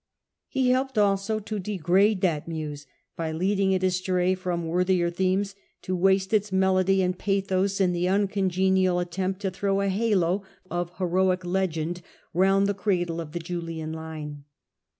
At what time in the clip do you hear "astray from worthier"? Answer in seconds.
3.83-5.11